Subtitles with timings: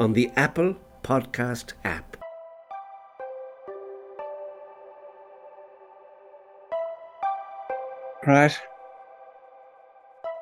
[0.00, 2.16] on the Apple Podcast app.
[8.26, 8.58] Right.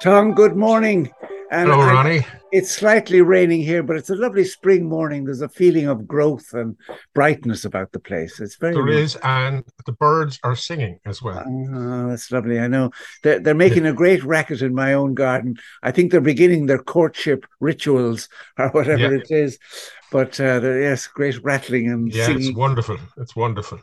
[0.01, 1.13] Tom, good morning.
[1.51, 2.27] And Hello, Ronnie.
[2.53, 5.25] It's slightly raining here, but it's a lovely spring morning.
[5.25, 6.77] There's a feeling of growth and
[7.15, 8.39] brightness about the place.
[8.39, 9.15] It's very there nice.
[9.15, 11.45] is, and the birds are singing as well.
[11.47, 12.61] Oh, that's lovely.
[12.61, 12.91] I know
[13.23, 15.57] they're they're making a great racket in my own garden.
[15.83, 19.21] I think they're beginning their courtship rituals or whatever yeah.
[19.21, 19.59] it is.
[20.13, 22.49] But uh, yes, great rattling and yeah, singing.
[22.49, 22.99] it's wonderful.
[23.17, 23.81] It's wonderful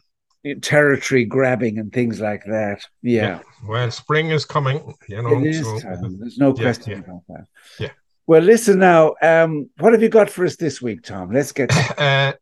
[0.61, 2.85] territory grabbing and things like that.
[3.01, 3.21] Yeah.
[3.21, 3.39] yeah.
[3.67, 4.93] Well, spring is coming.
[5.07, 5.65] You know, it is.
[5.65, 5.79] So,
[6.19, 7.45] There's no question yeah, about that.
[7.79, 7.91] Yeah.
[8.27, 9.15] Well, listen now.
[9.21, 11.31] Um, what have you got for us this week, Tom?
[11.31, 11.71] Let's get.
[11.97, 12.33] Uh,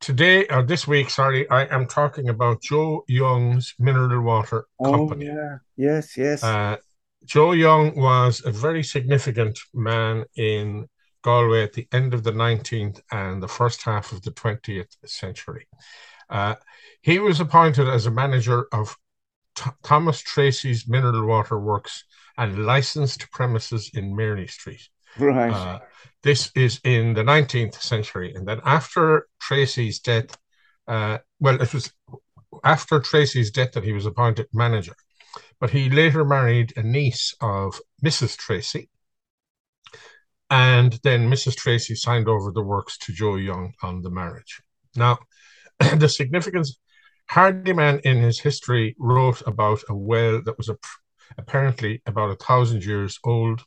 [0.00, 5.30] today or this week, sorry, I am talking about Joe Young's Mineral Water Company.
[5.30, 5.56] Oh, yeah.
[5.76, 6.16] Yes.
[6.16, 6.42] Yes.
[6.42, 6.76] Uh,
[7.24, 10.88] Joe Young was a very significant man in
[11.22, 15.68] Galway at the end of the 19th and the first half of the 20th century.
[16.28, 16.56] Uh,
[17.02, 18.96] he was appointed as a manager of
[19.54, 22.04] T- Thomas Tracy's Mineral Water Works
[22.38, 24.88] and licensed premises in Mairnie Street.
[25.18, 25.52] Right.
[25.52, 25.80] Uh,
[26.22, 28.32] this is in the 19th century.
[28.34, 30.36] And then after Tracy's death,
[30.88, 31.92] uh, well, it was
[32.64, 34.94] after Tracy's death that he was appointed manager.
[35.60, 38.36] But he later married a niece of Mrs.
[38.36, 38.88] Tracy.
[40.50, 41.56] And then Mrs.
[41.56, 44.62] Tracy signed over the works to Joe Young on the marriage.
[44.94, 45.18] Now,
[45.96, 46.78] the significance
[47.32, 50.76] Hardiman in his history wrote about a well that was a,
[51.38, 53.62] apparently about a thousand years old,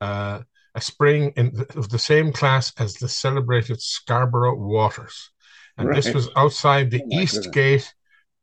[0.00, 0.42] uh,
[0.76, 5.32] a spring in, of the same class as the celebrated Scarborough Waters.
[5.76, 5.96] And right.
[5.96, 7.54] this was outside the oh East goodness.
[7.54, 7.94] Gate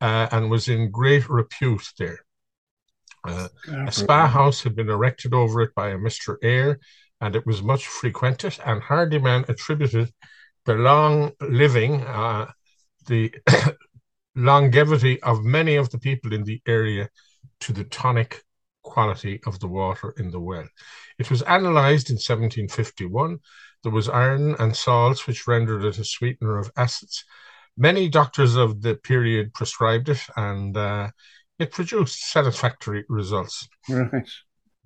[0.01, 2.19] uh, and was in great repute there.
[3.25, 3.47] Uh,
[3.87, 6.35] a spa house had been erected over it by a Mr.
[6.43, 6.77] Eyre,
[7.21, 8.57] and it was much frequented.
[8.65, 10.11] And Hardiman attributed
[10.65, 12.51] the long living, uh,
[13.07, 13.33] the
[14.35, 17.09] longevity of many of the people in the area
[17.61, 18.43] to the tonic
[18.83, 20.67] quality of the water in the well.
[21.19, 23.39] It was analysed in 1751.
[23.83, 27.23] There was iron and salts, which rendered it a sweetener of acids.
[27.77, 31.09] Many doctors of the period prescribed it, and uh,
[31.59, 33.67] it produced satisfactory results.
[33.89, 34.27] Right.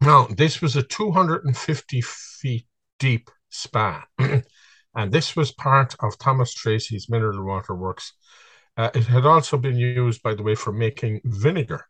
[0.01, 2.67] Now, this was a 250 feet
[2.99, 8.13] deep spa, and this was part of Thomas Tracy's mineral water works
[8.77, 11.85] uh, it had also been used, by the way, for making vinegar.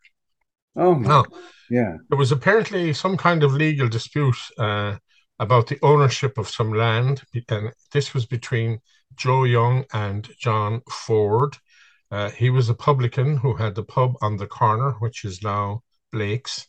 [0.76, 1.24] Oh, now,
[1.70, 1.96] yeah.
[2.08, 4.96] There was apparently some kind of legal dispute uh,
[5.38, 8.80] about the ownership of some land, and this was between
[9.16, 11.56] Joe Young and John Ford.
[12.10, 15.82] Uh, he was a publican who had the pub on the corner, which is now
[16.12, 16.66] Blake's.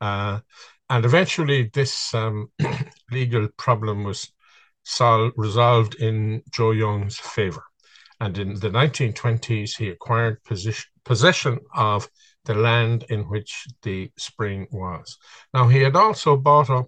[0.00, 0.40] Uh,
[0.88, 2.50] and eventually, this um,
[3.10, 4.30] legal problem was
[4.84, 7.64] solved, resolved in Joe Young's favor.
[8.20, 12.08] And in the 1920s, he acquired position, possession of
[12.44, 15.18] the land in which the spring was.
[15.52, 16.86] Now, he had also bought up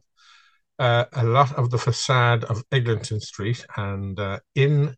[0.78, 4.94] uh, a lot of the facade of Eglinton Street, and uh, in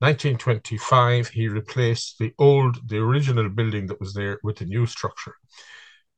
[0.00, 5.34] 1925, he replaced the old, the original building that was there with a new structure.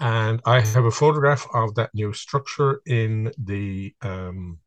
[0.01, 4.59] And I have a photograph of that new structure in the um,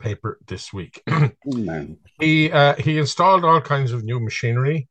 [0.00, 1.02] paper this week.
[2.20, 4.88] he uh, he installed all kinds of new machinery.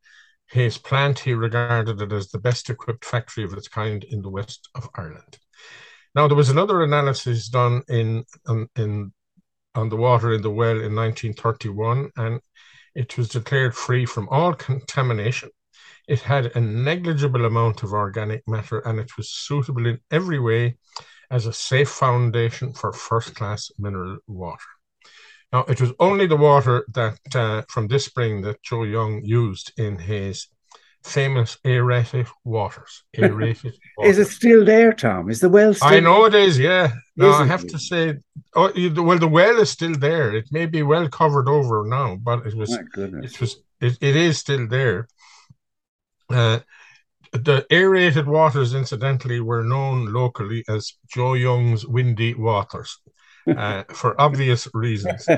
[0.47, 4.29] His plant he regarded it as the best equipped factory of its kind in the
[4.29, 5.37] west of Ireland.
[6.15, 9.13] Now there was another analysis done in in, in
[9.75, 12.41] on the water in the well in 1931, and
[12.95, 15.49] it was declared free from all contamination.
[16.07, 20.77] It had a negligible amount of organic matter, and it was suitable in every way
[21.29, 24.71] as a safe foundation for first class mineral water.
[25.51, 29.73] Now, it was only the water that uh, from this spring that Joe Young used
[29.77, 30.47] in his
[31.03, 33.03] famous aerated waters.
[33.17, 33.73] Aerated.
[33.97, 34.17] waters.
[34.17, 35.29] Is it still there, Tom?
[35.29, 35.87] Is the well still?
[35.87, 36.59] I know it is.
[36.59, 36.91] Yeah.
[37.15, 37.69] No, I have it?
[37.71, 38.17] to say,
[38.55, 40.35] oh, well, the well is still there.
[40.35, 42.77] It may be well covered over now, but it was.
[42.97, 43.57] It was.
[43.81, 45.07] It, it is still there.
[46.29, 46.59] Uh,
[47.31, 52.99] the aerated waters, incidentally, were known locally as Joe Young's windy waters
[53.55, 55.31] uh, for obvious reasons.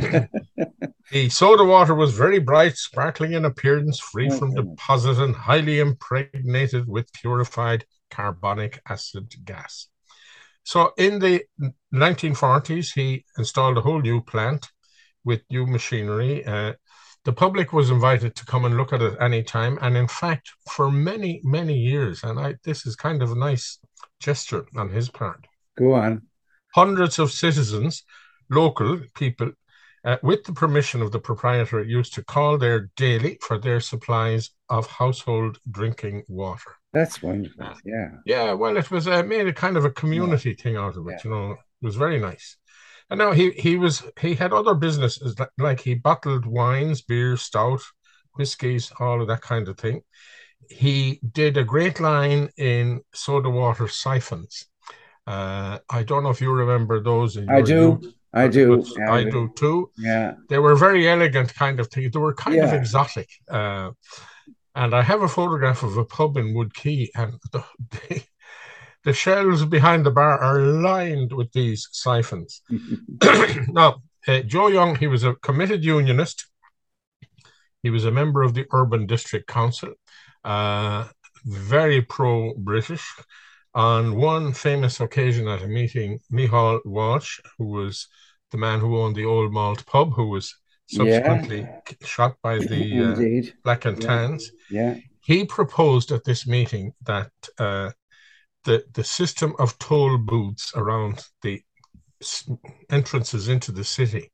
[1.11, 4.79] The soda water was very bright, sparkling in appearance, free Oh, from goodness.
[4.79, 9.87] deposit and highly impregnated with purified carbonic acid gas.
[10.63, 11.45] So in the
[11.91, 14.71] 1940s, he installed a whole new plant
[15.25, 16.45] with new machinery.
[16.45, 16.73] Uh,
[17.25, 20.51] the public was invited to come and look at it any time, and in fact,
[20.71, 23.79] for many, many years, and I, this is kind of a nice
[24.19, 26.27] gesture on his part Go on.
[26.73, 28.03] Hundreds of citizens,
[28.49, 29.51] local people,
[30.03, 34.49] uh, with the permission of the proprietor, used to call there daily for their supplies
[34.69, 36.75] of household drinking water.
[36.93, 37.73] That's wonderful.
[37.85, 38.09] Yeah.
[38.25, 41.11] Yeah, well, it was uh, made a kind of a community thing out of it.
[41.11, 41.19] Yeah.
[41.23, 42.57] You know, it was very nice.
[43.09, 47.35] And now he he was he had other businesses like, like he bottled wines, beer,
[47.37, 47.81] stout,
[48.35, 50.01] whiskies, all of that kind of thing.
[50.69, 54.65] He did a great line in soda water siphons.
[55.27, 57.37] Uh, I don't know if you remember those.
[57.37, 57.99] In I do.
[58.01, 58.83] youth, I do.
[58.97, 59.91] Yeah, I do too.
[59.97, 60.33] Yeah.
[60.49, 62.11] They were very elegant kind of things.
[62.11, 63.29] They were kind of exotic.
[63.49, 63.91] Uh,
[64.75, 68.23] and I have a photograph of a pub in Wood Quay, and the, the,
[69.03, 72.61] the shelves behind the bar are lined with these siphons.
[73.67, 76.47] now, uh, Joe Young, he was a committed unionist.
[77.83, 79.93] He was a member of the Urban District Council,
[80.43, 81.07] uh,
[81.45, 83.03] very pro British.
[83.73, 88.07] On one famous occasion at a meeting, Michal Walsh, who was
[88.51, 90.53] the man who owned the Old Malt pub, who was
[90.87, 91.65] subsequently
[92.03, 94.07] shot by the uh, Black and Yeah.
[94.07, 94.95] Tans, Yeah.
[95.21, 97.91] he proposed at this meeting that uh,
[98.65, 101.63] the the system of toll booths around the
[102.89, 104.31] entrances into the city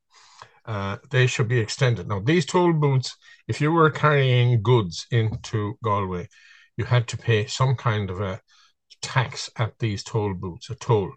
[0.67, 2.07] uh, they should be extended.
[2.07, 3.15] Now, these toll booths,
[3.47, 6.27] if you were carrying goods into Galway,
[6.75, 8.41] you had to pay some kind of a
[9.01, 11.11] tax at these toll booths, a toll.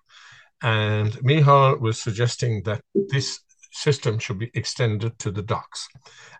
[0.62, 3.40] And Mihal was suggesting that this
[3.72, 5.88] system should be extended to the docks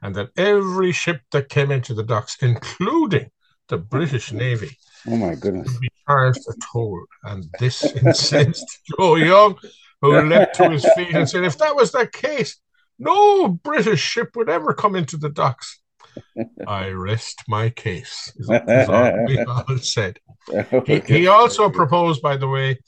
[0.03, 3.31] and that every ship that came into the docks, including
[3.69, 4.77] the British Navy,
[5.07, 5.79] Oh my goodness.
[5.79, 7.03] be charged a toll.
[7.25, 9.57] And this incensed Joe Young,
[10.03, 12.59] who leapt to his feet and said, if that was the case,
[12.99, 15.80] no British ship would ever come into the docks.
[16.67, 20.19] I rest my case, is, is all Michal said.
[20.87, 22.79] He, he also proposed, by the way,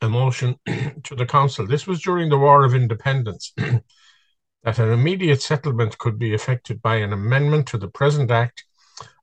[0.00, 0.56] a motion
[1.04, 1.66] to the council.
[1.66, 3.52] This was during the War of Independence.
[4.64, 8.64] that an immediate settlement could be effected by an amendment to the present act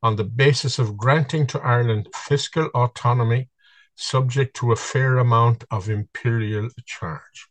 [0.04, 3.50] on the basis of granting to Ireland fiscal autonomy
[3.96, 7.48] subject to a fair amount of imperial charge.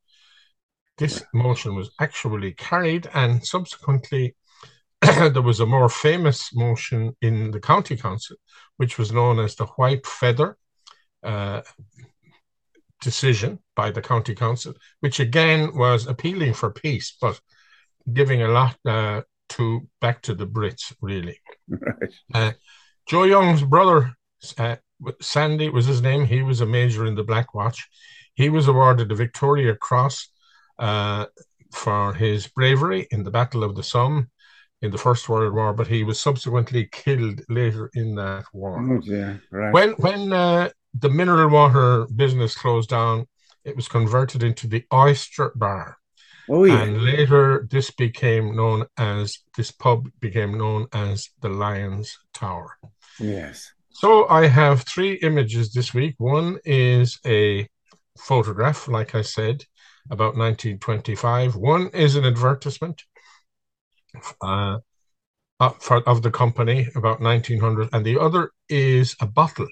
[0.96, 4.34] This motion was actually carried, and subsequently,
[5.32, 8.36] there was a more famous motion in the county council,
[8.76, 10.56] which was known as the White Feather
[11.22, 11.62] uh,
[13.00, 17.40] decision by the county council, which again was appealing for peace, but
[18.12, 21.38] giving a lot uh, to back to the Brits, really.
[21.68, 22.14] Right.
[22.34, 22.52] Uh,
[23.06, 24.12] Joe Young's brother,
[24.58, 24.76] uh,
[25.20, 26.24] Sandy was his name.
[26.24, 27.88] He was a major in the Black Watch.
[28.34, 30.28] He was awarded the Victoria Cross
[30.78, 31.26] uh,
[31.72, 34.30] for his bravery in the Battle of the Somme
[34.82, 38.78] in the First World War, but he was subsequently killed later in that war.
[38.80, 39.42] Oh dear.
[39.50, 39.72] Right.
[39.72, 43.26] When when uh, the mineral water business closed down,
[43.64, 45.98] it was converted into the Oyster Bar,
[46.48, 46.82] oh yeah.
[46.82, 52.76] and later this became known as this pub became known as the Lions Tower.
[53.18, 53.72] yes.
[53.90, 56.14] So I have three images this week.
[56.18, 57.68] One is a
[58.16, 59.64] photograph, like I said,
[60.08, 61.56] about 1925.
[61.56, 63.02] One is an advertisement
[64.42, 64.78] uh,
[65.60, 69.68] uh, for, of the company about 1900, and the other is a bottle,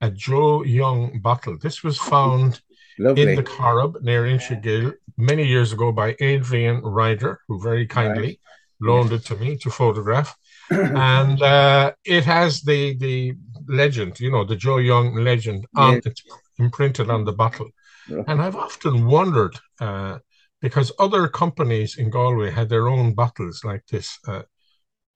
[0.00, 1.56] a Joe Young bottle.
[1.58, 2.60] This was found
[2.98, 3.22] Lovely.
[3.22, 8.40] in the Corrib near Inchagoill many years ago by Adrian Ryder, who very kindly
[8.80, 10.36] loaned it to me to photograph.
[10.70, 13.34] and uh, it has the the
[13.68, 16.00] legend, you know, the Joe Young legend on Yeah.
[16.06, 16.22] it's
[16.58, 17.70] imprinted on the bottle.
[18.08, 18.24] Right.
[18.28, 20.18] And I've often wondered uh,
[20.60, 24.18] because other companies in Galway had their own bottles like this.
[24.26, 24.42] Uh,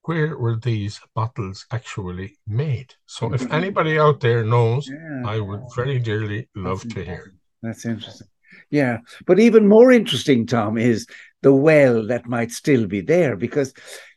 [0.02, 2.94] where were these bottles actually made?
[3.06, 5.22] So, if anybody out there knows, yeah.
[5.24, 7.34] I would very dearly love to hear.
[7.62, 8.28] That's interesting.
[8.70, 8.98] Yeah.
[9.26, 11.06] But even more interesting, Tom, is
[11.42, 13.72] the well that might still be there because,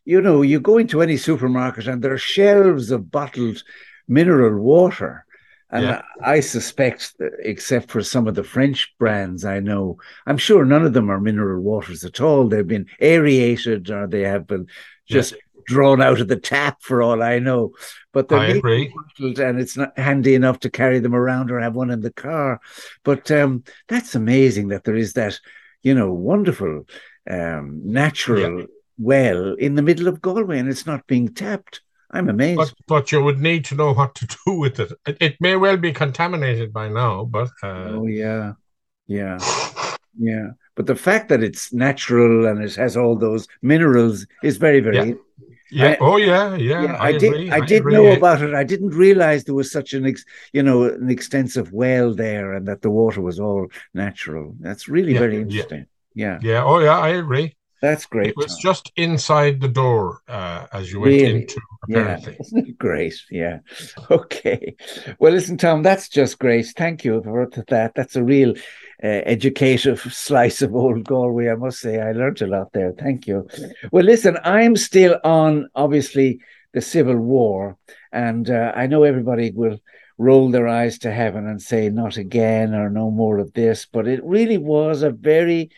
[0.05, 3.63] you know, you go into any supermarket and there are shelves of bottled
[4.07, 5.25] mineral water.
[5.69, 6.01] And Yeah.
[6.23, 10.93] I suspect, except for some of the French brands I know, I'm sure none of
[10.93, 12.47] them are mineral waters at all.
[12.47, 14.67] They've been aerated or they have been
[15.05, 17.73] just drawn out of the tap for all I know.
[18.13, 18.93] But they're I agree.
[18.95, 22.13] bottled and it's not handy enough to carry them around or have one in the
[22.13, 22.61] car.
[23.03, 25.39] But um, that's amazing that there is that,
[25.83, 26.85] you know, wonderful
[27.29, 28.65] um, natural yeah.
[28.97, 31.81] well in the middle of Galway, and it's not being tapped.
[32.11, 32.57] I'm amazed.
[32.57, 34.91] But, but you would need to know what to do with it.
[35.05, 37.89] It, it may well be contaminated by now, but uh...
[37.89, 38.53] oh yeah,
[39.07, 39.37] yeah,
[40.17, 40.49] yeah.
[40.75, 44.95] But the fact that it's natural and it has all those minerals is very, very.
[44.95, 45.13] Yeah.
[45.71, 45.89] yeah.
[45.89, 46.83] I, oh yeah, yeah.
[46.83, 47.51] yeah I, I, did.
[47.51, 47.93] I, I did agree.
[47.93, 48.53] know about it.
[48.53, 50.23] I didn't realize there was such an, ex,
[50.53, 54.55] you know, an extensive well there, and that the water was all natural.
[54.59, 55.87] That's really yeah, very interesting.
[56.13, 56.39] Yeah.
[56.41, 56.63] Yeah.
[56.63, 57.56] Oh yeah, I agree.
[57.81, 58.29] That's great.
[58.29, 58.59] It was Tom.
[58.61, 61.41] just inside the door uh, as you went really?
[61.41, 62.37] into, apparently.
[62.51, 62.61] Yeah.
[62.77, 63.21] Great?
[63.29, 63.59] Yeah.
[64.09, 64.75] Okay.
[65.19, 66.65] Well, listen, Tom, that's just great.
[66.75, 67.93] Thank you for that.
[67.93, 68.51] That's a real
[69.03, 71.99] uh, educative slice of old Galway, I must say.
[71.99, 72.93] I learned a lot there.
[72.93, 73.47] Thank you.
[73.91, 76.39] Well, listen, I'm still on, obviously,
[76.73, 77.77] the Civil War.
[78.11, 79.79] And uh, I know everybody will
[80.17, 83.85] roll their eyes to heaven and say, not again or no more of this.
[83.85, 85.69] But it really was a very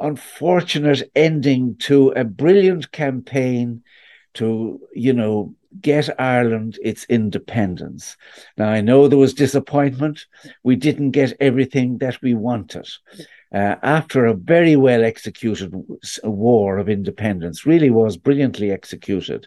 [0.00, 3.82] unfortunate ending to a brilliant campaign
[4.34, 8.16] to, you know, get Ireland its independence.
[8.56, 10.26] Now, I know there was disappointment.
[10.62, 12.88] We didn't get everything that we wanted.
[13.52, 15.72] Uh, after a very well executed
[16.22, 19.46] war of independence, really was brilliantly executed.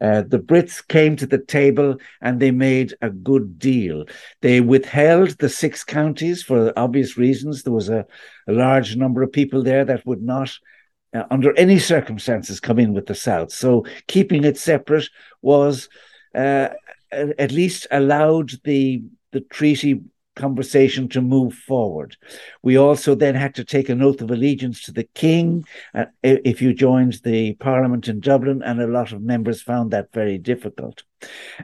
[0.00, 4.04] Uh, the Brits came to the table and they made a good deal.
[4.42, 7.62] They withheld the six counties for obvious reasons.
[7.62, 8.06] There was a,
[8.46, 10.56] a large number of people there that would not,
[11.12, 13.52] uh, under any circumstances, come in with the South.
[13.52, 15.10] So keeping it separate
[15.42, 15.88] was
[16.34, 16.68] uh,
[17.10, 19.02] at least allowed the
[19.32, 20.00] the treaty
[20.38, 22.16] conversation to move forward.
[22.62, 25.64] We also then had to take an oath of allegiance to the king
[25.94, 30.12] uh, if you joined the parliament in Dublin, and a lot of members found that
[30.12, 31.02] very difficult.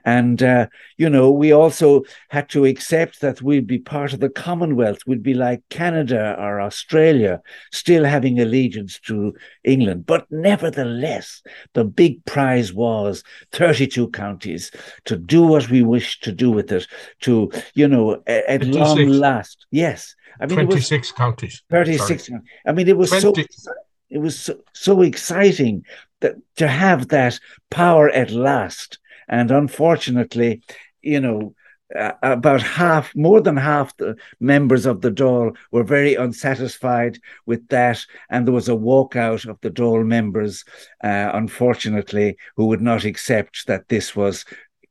[0.04, 4.28] And, uh, you know, we also had to accept that we'd be part of the
[4.28, 4.98] Commonwealth.
[5.06, 7.40] We'd be like Canada or Australia,
[7.72, 10.06] still having allegiance to England.
[10.06, 11.42] But nevertheless,
[11.74, 14.70] the big prize was 32 counties
[15.04, 16.86] to do what we wish to do with it,
[17.20, 18.76] to, you know, at 26.
[18.76, 19.66] long last.
[19.70, 20.14] Yes.
[20.40, 21.62] I mean, 26 counties.
[21.70, 22.26] 36.
[22.26, 22.40] Sorry.
[22.66, 23.46] I mean, it was 20.
[23.50, 23.72] so
[24.10, 25.84] it was so, so exciting
[26.20, 27.38] that to have that
[27.70, 30.62] power at last and unfortunately,
[31.02, 31.54] you know,
[31.94, 37.66] uh, about half, more than half the members of the Dáil were very unsatisfied with
[37.68, 38.04] that.
[38.30, 40.64] And there was a walkout of the Dáil members,
[41.02, 44.44] uh, unfortunately, who would not accept that this was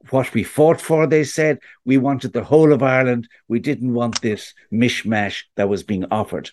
[0.10, 1.60] what we fought for, they said.
[1.86, 3.28] We wanted the whole of Ireland.
[3.48, 6.52] We didn't want this mishmash that was being offered.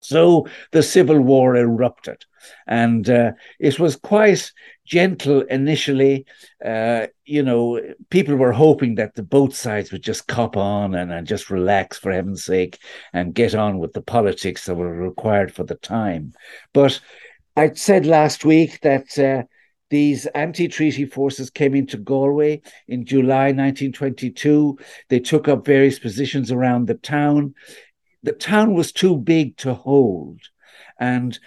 [0.00, 2.24] So the civil war erupted,
[2.66, 4.50] and uh, it was quite
[4.86, 6.26] gentle initially.
[6.64, 11.12] Uh, you know, people were hoping that the both sides would just cop on and,
[11.12, 12.78] and just relax for heaven's sake
[13.12, 16.32] and get on with the politics that were required for the time.
[16.72, 16.98] But
[17.56, 19.18] I said last week that.
[19.18, 19.44] Uh,
[19.90, 24.78] these anti treaty forces came into Galway in July 1922.
[25.08, 27.56] They took up various positions around the town
[28.22, 30.40] the town was too big to hold.
[30.98, 31.38] And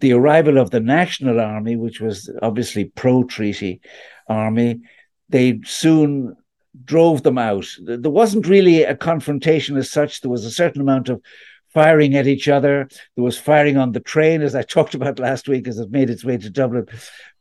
[0.00, 3.80] the arrival of the National Army, which was obviously pro treaty
[4.28, 4.80] army,
[5.28, 6.36] they soon
[6.84, 7.66] drove them out.
[7.82, 10.20] There wasn't really a confrontation as such.
[10.20, 11.20] There was a certain amount of
[11.68, 12.88] firing at each other.
[13.14, 16.08] There was firing on the train, as I talked about last week, as it made
[16.08, 16.86] its way to Dublin.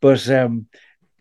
[0.02, 0.68] But um,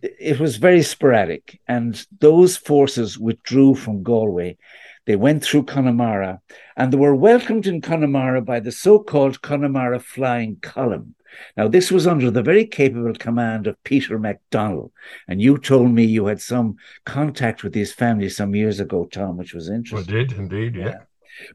[0.03, 1.61] it was very sporadic.
[1.69, 4.59] And those forces withdrew from Galway
[5.07, 6.41] they went through Connemara
[6.77, 11.15] and they were welcomed in Connemara by the so called Connemara Flying Column.
[11.57, 14.93] Now, this was under the very capable command of Peter MacDonald.
[15.27, 19.37] And you told me you had some contact with his family some years ago, Tom,
[19.37, 20.15] which was interesting.
[20.15, 20.85] I did indeed, yeah.
[20.85, 20.99] yeah.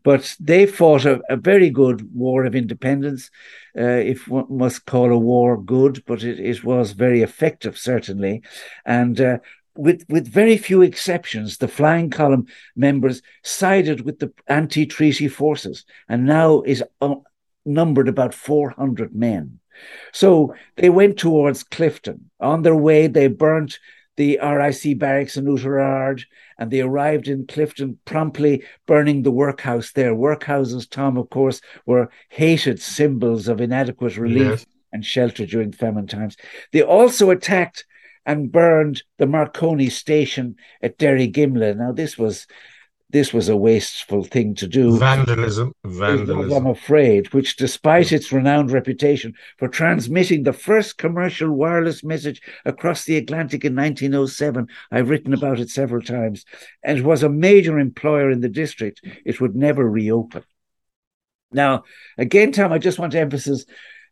[0.04, 3.30] But they fought a, a, very good war of independence,
[3.78, 8.42] uh, if one must call a war good, but it, it was very effective, certainly.
[8.86, 9.38] And uh,
[9.78, 15.86] with, with very few exceptions, the flying column members sided with the anti treaty forces
[16.10, 17.16] and now is uh,
[17.66, 19.60] numbered about 400 men.
[20.12, 22.22] So they went towards Clifden.
[22.40, 23.80] On their way, they burnt
[24.16, 26.24] the RIC barracks in Oughterard
[26.58, 30.16] and they arrived in Clifden promptly burning the workhouse there.
[30.16, 34.66] Workhouses, Tom, of course, were hated symbols of inadequate relief yes.
[34.92, 36.36] and shelter during famine times.
[36.74, 37.86] They also attacked
[38.28, 41.78] and burned the Marconi station at Derrygimlagh.
[41.78, 42.46] Now, this was
[43.10, 45.00] this was a wasteful thing to do.
[45.00, 46.52] Vandalism, vandalism.
[46.52, 53.06] I'm afraid, which, despite its renowned reputation for transmitting the first commercial wireless message across
[53.06, 56.44] the Atlantic in 1907, I've written about it several times,
[56.84, 60.44] and was a major employer in the district, it would never reopen.
[61.54, 61.86] Now,
[62.18, 63.66] again, Tom, I just want to emphasize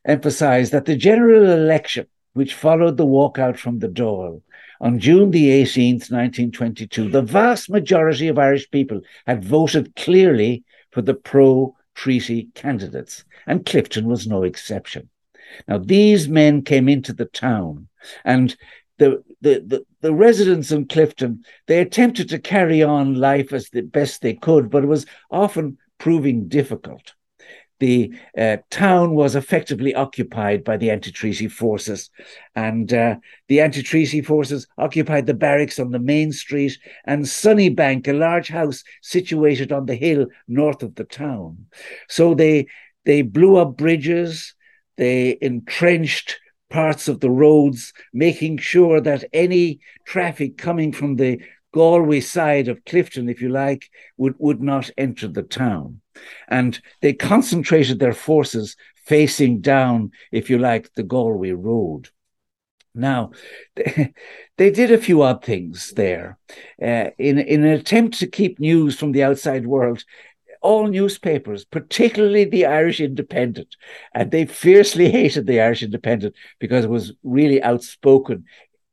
[0.06, 4.42] emphasized that the general election, which followed the walkout from the Dáil
[4.82, 11.02] on June the 18th, 1922, the vast majority of Irish people had voted clearly for
[11.02, 15.10] the pro treaty candidates, and Clifden was no exception.
[15.68, 17.88] Now, these men came into the town,
[18.26, 18.56] and
[18.98, 23.82] the, the, the, the, residents in Clifden, they attempted to carry on life as the
[23.82, 27.14] best they could, but it was often proving difficult
[27.80, 32.10] the uh, town was effectively occupied by the anti-treaty forces,
[32.56, 33.16] and uh,
[33.48, 38.84] the anti-treaty forces occupied the barracks on the main street and Sunnybank, a large house
[39.02, 41.66] situated on the hill north of the town.
[42.08, 42.68] So they
[43.04, 44.56] they blew up bridges,
[44.98, 46.40] they entrenched
[46.70, 51.40] parts of the roads, making sure that any traffic coming from the
[51.74, 56.02] Galway side of Clifden, if you like, would, would not enter the town.
[56.48, 62.10] And they concentrated their forces facing down, if you like, the Galway Road.
[62.94, 63.32] Now,
[63.76, 66.38] they, did a few odd things there.
[66.82, 70.04] Uh, in, in an attempt to keep news from the outside world,
[70.62, 73.76] all newspapers, particularly the Irish Independent,
[74.14, 78.46] and they fiercely hated the Irish Independent because it was really outspoken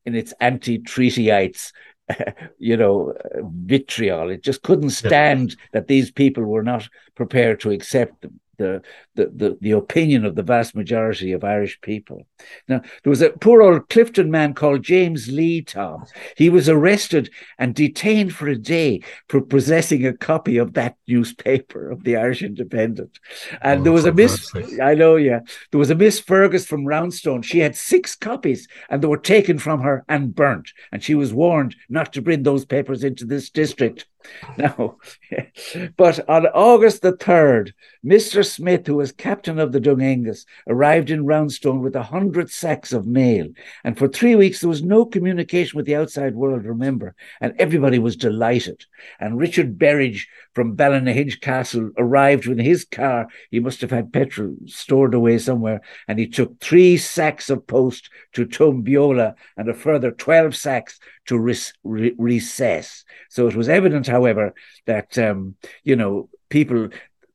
[0.04, 1.72] in its anti-treatyites
[2.58, 4.30] you know, uh, vitriol.
[4.30, 5.56] It just couldn't stand yeah.
[5.72, 8.82] that these people were not prepared to accept them the,
[9.14, 12.26] the, the, the opinion of the vast majority of Irish people.
[12.68, 16.04] Now, there was a poor old Clifden man called James Lee Tom.
[16.36, 21.90] He was arrested and detained for a day for possessing a copy of that newspaper
[21.90, 23.18] of the Irish Independent.
[23.60, 25.40] And oh, there was a Miss, I know, yeah,
[25.70, 27.42] there was a Miss Fergus from Roundstone.
[27.42, 30.70] She had six copies and they were taken from her and burnt.
[30.92, 34.06] And she was warned not to bring those papers into this district.
[34.58, 34.96] Now,
[35.96, 37.72] but on August the 3rd,
[38.04, 38.44] Mr.
[38.44, 42.92] Smith, who was captain of the Dun Aengus, arrived in Roundstone with a hundred sacks
[42.92, 43.48] of mail.
[43.84, 47.98] And for three weeks, there was no communication with the outside world, remember, and everybody
[47.98, 48.84] was delighted.
[49.20, 53.28] And Richard Berridge from Ballynahinch Castle arrived with his car.
[53.50, 55.80] He must have had petrol stored away somewhere.
[56.08, 61.38] And he took three sacks of post to Toombeola and a further 12 sacks to
[61.38, 63.04] re- Recess.
[63.28, 64.54] So it was evident, however,
[64.86, 66.88] that, um, you know, people,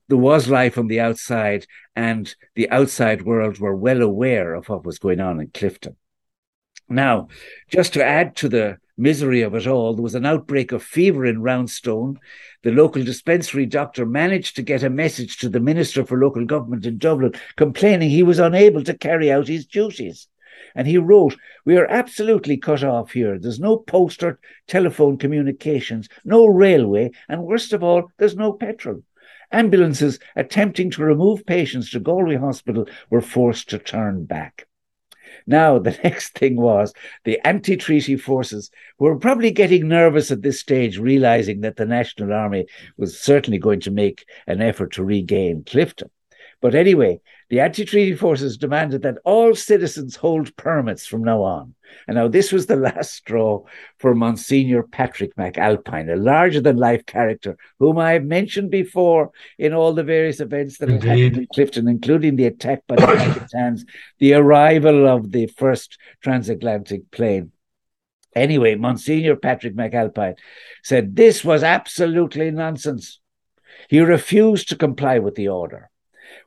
[0.07, 4.85] there was life on the outside and the outside world were well aware of what
[4.85, 5.95] was going on in Clifden.
[6.89, 7.27] Now,
[7.69, 11.25] just to add to the misery of it all, there was an outbreak of fever
[11.25, 12.17] in Roundstone.
[12.63, 16.85] The local dispensary doctor managed to get a message to the Minister for Local Government
[16.85, 20.27] in Dublin complaining he was unable to carry out his duties.
[20.75, 23.37] And he wrote, We are absolutely cut off here.
[23.39, 29.03] There's no post or telephone communications, no railway, and worst of all, there's no petrol.
[29.51, 34.67] Ambulances attempting to remove patients to Galway Hospital were forced to turn back.
[35.45, 36.93] Now, the next thing was
[37.23, 42.33] the anti treaty forces were probably getting nervous at this stage, realizing that the National
[42.33, 42.65] Army
[42.97, 46.09] was certainly going to make an effort to regain Clifden.
[46.61, 51.75] But anyway, the anti treaty forces demanded that all citizens hold permits from now on.
[52.07, 53.63] And now this was the last straw
[53.99, 59.73] for Monsignor Patrick McAlpine, a larger than life character whom I have mentioned before in
[59.73, 61.07] all the various events that Indeed.
[61.07, 63.85] happened in Clifden, including the attack by the Black and Tans,
[64.19, 67.51] the arrival of the first transatlantic plane.
[68.35, 70.35] Anyway, Monsignor Patrick McAlpine
[70.83, 73.19] said this was absolutely nonsense.
[73.89, 75.89] He refused to comply with the order.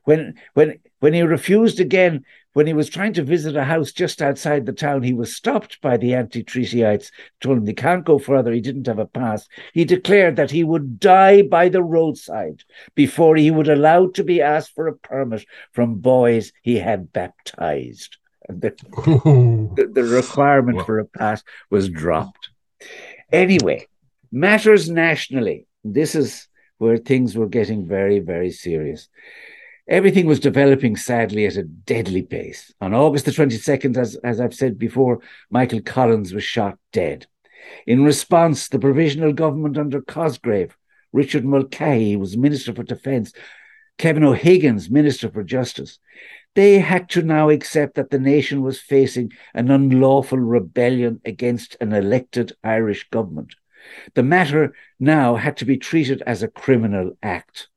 [0.03, 4.21] When when when he refused again, when he was trying to visit a house just
[4.21, 8.51] outside the town, he was stopped by the anti-treatyites, told him he can't go further,
[8.51, 9.47] he didn't have a pass.
[9.73, 14.41] He declared that he would die by the roadside before he would allow to be
[14.41, 18.17] asked for a permit from boys he had baptized.
[18.47, 18.69] And the,
[19.75, 22.49] the, the requirement for a pass was dropped.
[23.31, 23.87] Anyway,
[24.31, 25.65] matters nationally.
[25.83, 29.09] This is where things were getting very, very serious.
[29.87, 32.73] Everything was developing sadly at a deadly pace.
[32.81, 37.27] On August the 22nd, as, as I've said before, Michael Collins was shot dead.
[37.85, 40.77] In response, the provisional government under Cosgrave,
[41.11, 43.33] Richard Mulcahy was Minister for Defence,
[43.97, 45.99] Kevin O'Higgins, Minister for Justice,
[46.55, 51.93] they had to now accept that the nation was facing an unlawful rebellion against an
[51.93, 53.55] elected Irish government.
[54.13, 57.69] The matter now had to be treated as a criminal act.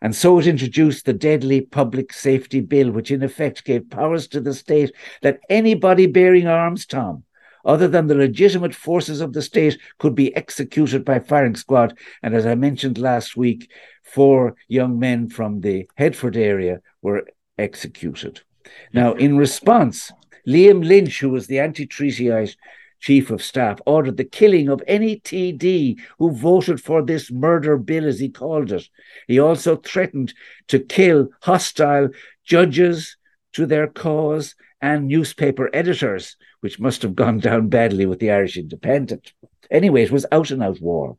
[0.00, 4.40] And so it introduced the deadly Public Safety Bill, which in effect gave powers to
[4.40, 7.24] the state that anybody bearing arms, Tom,
[7.64, 11.98] other than the legitimate forces of the state, could be executed by firing squad.
[12.22, 13.70] And as I mentioned last week,
[14.02, 17.26] four young men from the Headford area were
[17.58, 18.40] executed.
[18.92, 20.12] Now, in response,
[20.46, 22.56] Liam Lynch, who was the anti treatyite
[23.00, 28.06] chief of staff, ordered the killing of any TD who voted for this murder bill,
[28.06, 28.88] as he called it.
[29.26, 30.34] He also threatened
[30.68, 32.10] to kill hostile
[32.44, 33.16] judges
[33.52, 38.56] to their cause and newspaper editors, which must have gone down badly with the Irish
[38.56, 39.32] Independent.
[39.70, 41.16] Anyway, it was out and out war.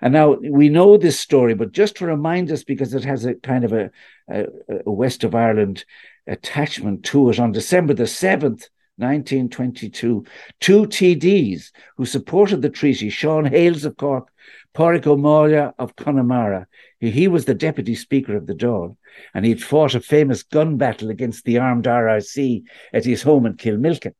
[0.00, 3.34] And now we know this story, but just to remind us, because it has a
[3.34, 3.90] kind of a,
[4.28, 4.46] a,
[4.86, 5.84] a West of Ireland
[6.26, 10.24] attachment to it, on December the 7th, 1922,
[10.60, 14.28] two TDs who supported the treaty, Sean Hales of Cork,
[14.74, 16.66] Pádraig Ó of Connemara,
[17.00, 18.96] he, he was the deputy speaker of the Dáil,
[19.34, 23.54] and he'd fought a famous gun battle against the armed RIC at his home in
[23.54, 24.14] Kilmilkin.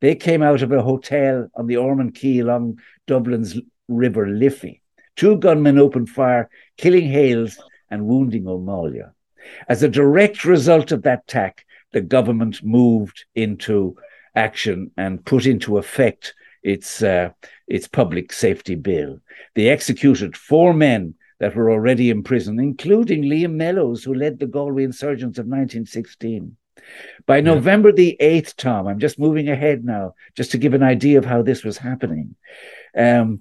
[0.00, 4.82] They came out of a hotel on the Ormond Quay along Dublin's River Liffey.
[5.14, 7.58] Two gunmen opened fire, killing Hales
[7.90, 9.02] and wounding O'Malley.
[9.68, 13.96] As a direct result of that attack, the government moved into
[14.34, 17.30] action and put into effect its uh,
[17.66, 19.20] its public safety bill.
[19.54, 24.46] They executed four men that were already in prison, including Liam Mellows, who led the
[24.46, 26.56] Galway insurgents of 1916.
[27.26, 31.18] By November the 8th, Tom, I'm just moving ahead now, just to give an idea
[31.18, 32.36] of how this was happening.
[32.96, 33.40] Um,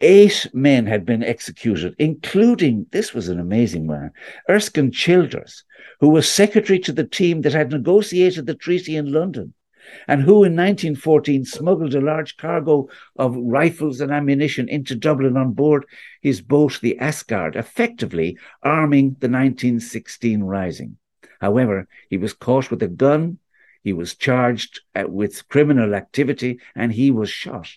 [0.00, 4.10] eight men had been executed, including, this was an amazing one,
[4.50, 5.64] Erskine Childers,
[6.00, 9.54] who was secretary to the team that had negotiated the treaty in London
[10.08, 15.52] and who in 1914 smuggled a large cargo of rifles and ammunition into Dublin on
[15.52, 15.84] board
[16.20, 20.96] his boat, the Asgard, effectively arming the 1916 Rising.
[21.40, 23.38] However, he was caught with a gun,
[23.82, 27.68] he was charged uh, with criminal activity, and he was shot.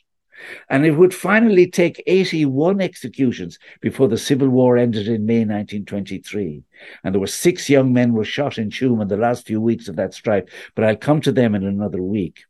[0.69, 6.63] And it would finally take 81 executions before the Civil War ended in May 1923.
[7.03, 9.87] And there were six young men were shot in Tuam in the last few weeks
[9.87, 10.45] of that strife,
[10.75, 12.43] but I'll come to them in another week.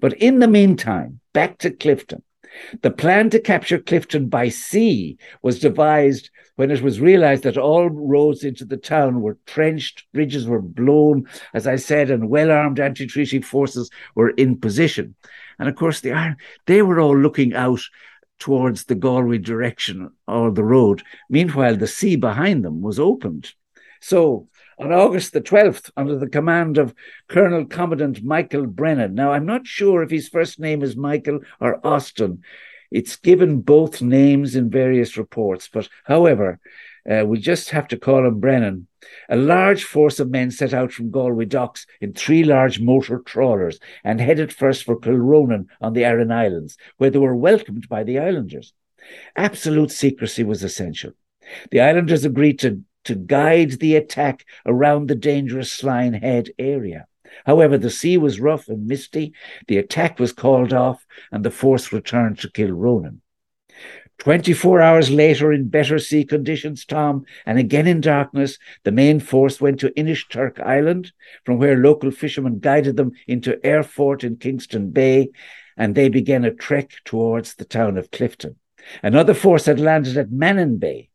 [0.00, 2.22] But in the meantime, back to Clifden.
[2.82, 7.90] The plan to capture Clifden by sea was devised when it was realized that all
[7.90, 12.78] roads into the town were trenched, bridges were blown, as I said, and well armed
[12.78, 15.16] anti treaty forces were in position.
[15.58, 16.36] And of course, the
[16.66, 17.80] they were all looking out
[18.38, 21.02] towards the Galway direction or the road.
[21.30, 23.52] Meanwhile, the sea behind them was opened.
[24.00, 26.94] So on August the 12th, under the command of
[27.28, 29.14] Colonel Commandant Michael Brennan.
[29.14, 32.42] Now, I'm not sure if his first name is Michael or Austin.
[32.90, 36.60] It's given both names in various reports, but however,
[37.10, 38.86] uh, we just have to call him Brennan.
[39.28, 43.78] A large force of men set out from Galway docks in three large motor trawlers
[44.02, 48.18] and headed first for Kilronan on the Aran Islands, where they were welcomed by the
[48.18, 48.72] islanders.
[49.36, 51.12] Absolute secrecy was essential.
[51.70, 57.06] The islanders agreed to, to guide the attack around the dangerous Slyne Head area.
[57.44, 59.34] However, the sea was rough and misty,
[59.66, 63.20] the attack was called off, and the force returned to Kilronan.
[64.18, 69.60] 24 hours later, in better sea conditions, Tom, and again in darkness, the main force
[69.60, 71.12] went to Inishturk Island,
[71.44, 75.28] from where local fishermen guided them into Eyrephort in Kingstown Bay,
[75.76, 78.56] and they began a trek towards the town of Clifden.
[79.02, 81.10] Another force had landed at Mannin Bay,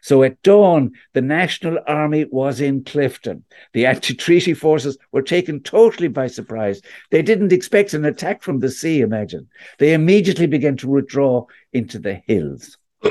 [0.00, 3.42] so at dawn, the National Army was in Clifden.
[3.72, 6.80] The anti treaty forces were taken totally by surprise.
[7.10, 9.48] They didn't expect an attack from the sea, imagine.
[9.78, 12.76] They immediately began to withdraw into the hills.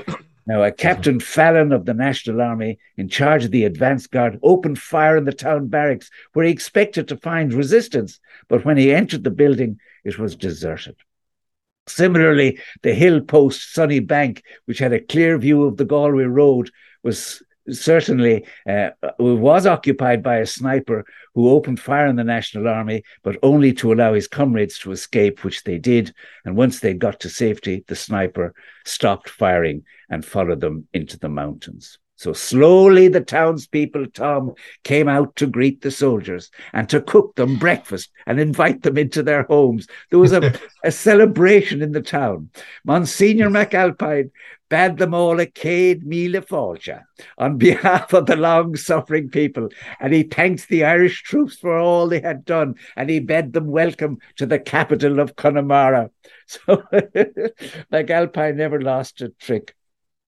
[0.48, 4.80] Now, a Captain Fallon of the National Army, in charge of the advance guard, opened
[4.80, 8.20] fire in the town barracks where he expected to find resistance.
[8.48, 10.96] But when he entered the building, it was deserted.
[11.96, 16.72] Similarly, the hill post Sunny Bank, which had a clear view of the Galway Road,
[17.04, 23.04] was certainly uh, was occupied by a sniper who opened fire on the National Army,
[23.24, 26.14] but only to allow his comrades to escape, which they did.
[26.46, 28.54] And once they got to safety, the sniper
[28.86, 32.00] stopped firing and followed them into the mountains.
[32.22, 34.54] So slowly the townspeople, Tom,
[34.84, 39.24] came out to greet the soldiers and to cook them breakfast and invite them into
[39.24, 39.88] their homes.
[40.12, 40.54] There was a,
[40.84, 42.52] a celebration in the town.
[42.86, 44.30] Monsignor MacAlpine
[44.70, 47.02] bade them all a céad míle fáilte
[47.40, 49.70] on behalf of the long suffering people.
[50.00, 52.76] And he thanked the Irish troops for all they had done.
[52.96, 56.12] And he bade them welcome to the capital of Connemara.
[56.46, 56.60] So
[57.92, 59.74] MacAlpine never lost a trick.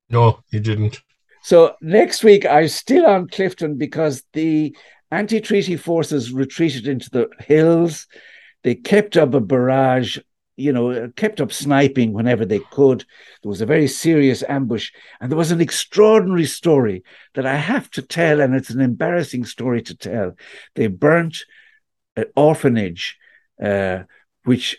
[0.10, 1.04] No, he didn't.
[1.44, 4.76] So next week, I'm still on Clifden because the
[5.12, 8.08] anti treaty forces retreated into the hills.
[8.64, 10.18] They kept up a barrage,
[10.56, 13.06] you know, kept up sniping whenever they could.
[13.42, 14.92] There was a very serious ambush.
[15.20, 17.04] And there was an extraordinary story
[17.36, 20.36] that I have to tell, and it's an embarrassing story to tell.
[20.76, 21.40] They burnt
[22.16, 23.18] an orphanage
[23.62, 24.04] uh,
[24.46, 24.78] which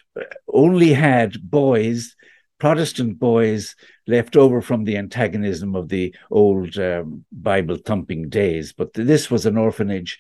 [0.49, 2.17] only had boys,
[2.65, 8.73] Protestant boys, left over from the antagonism of the old um, Bible thumping days.
[8.73, 10.19] But this was an orphanage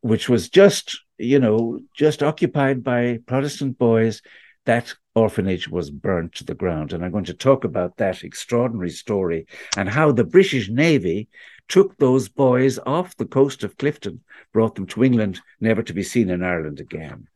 [0.00, 4.22] which was just, you know, just occupied by Protestant boys.
[4.66, 6.92] That orphanage was burnt to the ground.
[6.92, 11.28] And I'm going to talk about that extraordinary story and how the British Navy
[11.66, 14.20] took those boys off the coast of Clifden,
[14.52, 17.26] brought them to England, never to be seen in Ireland again.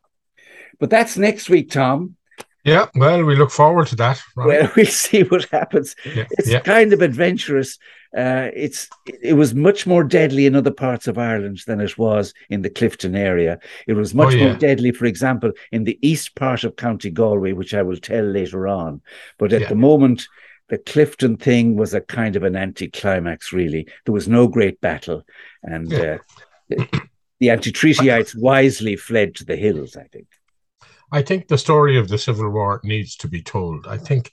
[0.78, 2.14] But that's next week, Tom.
[2.64, 4.22] Yeah, well, we look forward to that.
[4.37, 4.46] Right?
[4.46, 5.96] Well, we'll see what happens.
[6.05, 6.61] Yeah, it's yeah.
[6.61, 7.79] kind of adventurous.
[8.16, 12.35] Uh, it's it was much more deadly in other parts of Ireland than it was
[12.51, 13.59] in the Clifden area.
[13.87, 14.48] It was much oh, yeah.
[14.48, 18.25] more deadly, for example, in the east part of County Galway, which I will tell
[18.25, 19.01] later on.
[19.38, 20.29] But at the moment,
[20.68, 23.88] the Clifden thing was a kind of an anticlimax, really.
[24.05, 25.22] There was no great battle,
[25.62, 26.18] and uh,
[26.68, 27.09] the,
[27.40, 29.96] the anti-treatyites wisely fled to the hills.
[29.96, 30.29] I think.
[31.12, 33.87] I think the story of the Civil War needs to be told.
[33.87, 34.33] I think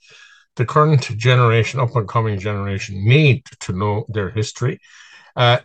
[0.56, 4.80] the current generation, up and coming generation, need to know their history.
[5.36, 5.60] Uh,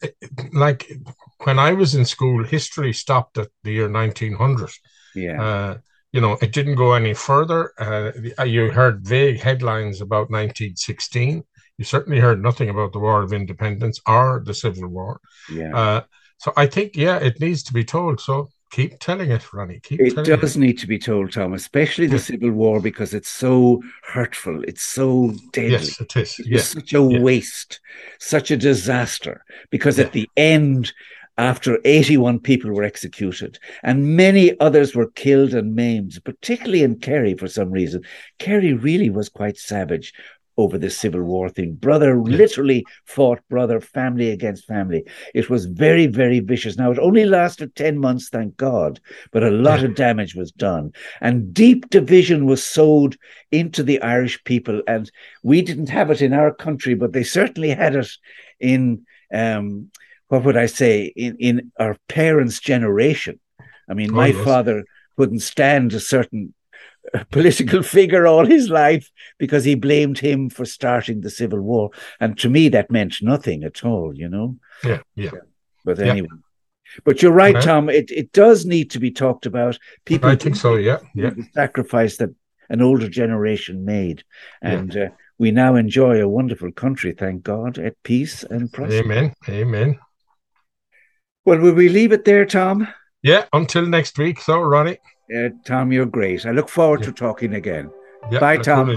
[0.52, 0.90] like
[1.44, 4.70] when I was in school, history stopped at the year 1900.
[5.14, 5.42] Yeah.
[5.42, 5.78] Uh,
[6.12, 7.72] you know, it didn't go any further.
[7.78, 11.42] Uh, you heard vague headlines about 1916.
[11.76, 15.20] You certainly heard nothing about the War of Independence or the Civil War.
[15.50, 15.76] Yeah.
[15.76, 16.02] Uh,
[16.38, 18.20] so I think, yeah, it needs to be told.
[18.20, 19.80] So keep telling it, Ronnie.
[19.80, 22.24] Keep it does need to be told, Tom, especially the.
[22.24, 24.64] Civil War because it's so hurtful.
[24.64, 25.72] It's so deadly.
[25.72, 26.38] Yes, it is.
[26.38, 26.60] It's yeah.
[26.60, 27.20] such a yeah.
[27.20, 27.80] waste,
[28.18, 29.44] such a disaster.
[29.70, 30.92] Because at the end,
[31.36, 37.34] after 81 people were executed and many others were killed and maimed, particularly in Kerry
[37.34, 38.02] for some reason.
[38.38, 40.14] Kerry really was quite savage
[40.56, 41.74] over the Civil War thing.
[41.74, 45.04] Brother literally fought brother, family against family.
[45.34, 46.76] It was very, very vicious.
[46.76, 49.00] Now, it only lasted 10 months, thank God,
[49.32, 50.92] but a lot of damage was done.
[51.20, 53.16] And deep division was sowed
[53.50, 54.82] into the Irish people.
[54.86, 55.10] And
[55.42, 58.10] we didn't have it in our country, but they certainly had it
[58.60, 59.90] in, um,
[60.28, 63.40] what would I say, in, in our parents' generation.
[63.88, 64.44] I mean, oh, my yes.
[64.44, 64.84] father
[65.16, 66.54] couldn't stand a certain
[67.30, 71.90] political figure all his life because he blamed him for starting the civil war.
[72.20, 74.56] And to me that meant nothing at all you know?
[74.82, 75.30] Yeah yeah.
[75.84, 76.28] But anyway.
[76.30, 77.00] Yeah.
[77.04, 77.88] but you're right tom.
[77.88, 79.78] It, it does need to be talked about.
[80.04, 81.30] People i think so yeah yeah.
[81.30, 82.30] the sacrifice that
[82.68, 84.24] an older generation made.
[84.62, 85.04] And yeah.
[85.04, 89.98] uh, we now enjoy a wonderful country thank god at peace and prosperity amen amen.
[91.44, 92.88] Well will we leave it there tom?
[93.22, 94.40] Yeah until next week.
[94.40, 94.98] So ronnie
[95.36, 96.46] uh, Tom, you're great.
[96.46, 97.06] I look forward yeah.
[97.06, 97.90] to talking again.
[98.30, 98.96] Yeah, Bye, Tom.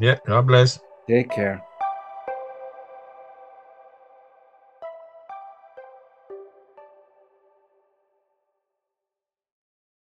[0.00, 0.78] Yeah, God bless.
[1.08, 1.62] Take care.